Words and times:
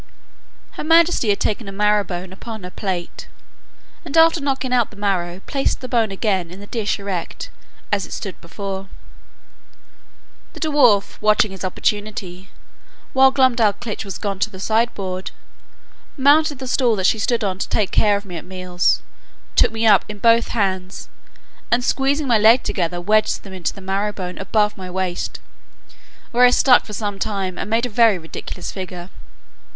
Her 0.71 0.83
majesty 0.83 1.29
had 1.29 1.39
taken 1.39 1.67
a 1.67 1.71
marrow 1.71 2.03
bone 2.03 2.33
upon 2.33 2.63
her 2.63 2.71
plate, 2.71 3.27
and, 4.03 4.17
after 4.17 4.41
knocking 4.41 4.73
out 4.73 4.89
the 4.89 4.95
marrow, 4.95 5.41
placed 5.45 5.79
the 5.79 5.87
bone 5.87 6.09
again 6.09 6.49
in 6.49 6.59
the 6.59 6.65
dish 6.65 6.97
erect, 6.97 7.51
as 7.91 8.07
it 8.07 8.11
stood 8.13 8.41
before; 8.41 8.89
the 10.53 10.59
dwarf, 10.59 11.17
watching 11.21 11.51
his 11.51 11.63
opportunity, 11.63 12.49
while 13.13 13.29
Glumdalclitch 13.31 14.03
was 14.03 14.17
gone 14.17 14.39
to 14.39 14.49
the 14.49 14.59
side 14.59 14.91
board, 14.95 15.29
mounted 16.17 16.57
the 16.57 16.67
stool 16.67 16.95
that 16.95 17.05
she 17.05 17.19
stood 17.19 17.43
on 17.43 17.59
to 17.59 17.69
take 17.69 17.91
care 17.91 18.17
of 18.17 18.25
me 18.25 18.37
at 18.37 18.43
meals, 18.43 19.03
took 19.55 19.71
me 19.71 19.85
up 19.85 20.03
in 20.09 20.17
both 20.17 20.47
hands, 20.47 21.09
and 21.69 21.83
squeezing 21.83 22.25
my 22.27 22.39
legs 22.39 22.63
together, 22.63 22.99
wedged 22.99 23.43
them 23.43 23.53
into 23.53 23.71
the 23.71 23.81
marrow 23.81 24.11
bone 24.11 24.39
above 24.39 24.75
my 24.75 24.89
waist, 24.89 25.39
where 26.31 26.43
I 26.45 26.49
stuck 26.49 26.87
for 26.87 26.93
some 26.93 27.19
time, 27.19 27.59
and 27.59 27.69
made 27.69 27.85
a 27.85 27.89
very 27.89 28.17
ridiculous 28.17 28.71
figure. 28.71 29.11